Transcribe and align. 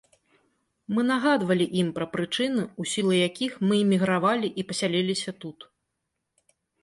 Мы 0.97 1.01
нагадвалі 1.09 1.67
ім 1.81 1.89
пра 1.97 2.05
прычыны, 2.15 2.63
у 2.83 2.87
сілу 2.93 3.13
якіх 3.27 3.51
мы 3.71 3.79
эмігравалі 3.83 4.47
і 4.61 4.67
пасяліліся 4.71 5.31
тут. 5.45 5.59